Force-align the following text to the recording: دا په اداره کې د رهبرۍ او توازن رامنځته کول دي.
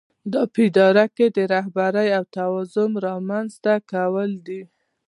دا 0.33 0.43
په 0.53 0.61
اداره 0.67 1.05
کې 1.15 1.25
د 1.35 1.37
رهبرۍ 1.53 2.09
او 2.17 2.23
توازن 2.37 2.91
رامنځته 3.07 3.73
کول 3.91 4.31
دي. 4.47 4.61